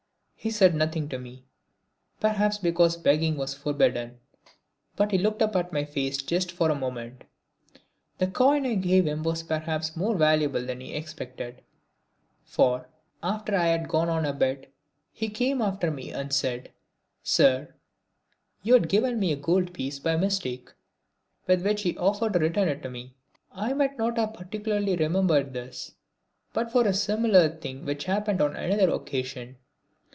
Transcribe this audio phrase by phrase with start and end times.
[0.43, 1.45] He said nothing to me,
[2.19, 4.17] perhaps because begging was forbidden,
[4.95, 7.25] but he looked up at my face just for a moment.
[8.17, 11.61] The coin I gave him was perhaps more valuable than he expected,
[12.43, 12.89] for,
[13.21, 14.73] after I had gone on a bit,
[15.13, 16.71] he came after me and said:
[17.21, 17.75] "Sir,
[18.63, 20.71] you have given me a gold piece by mistake,"
[21.45, 23.13] with which he offered to return it to me.
[23.51, 25.91] I might not have particularly remembered this,
[26.51, 29.57] but for a similar thing which happened on another occasion.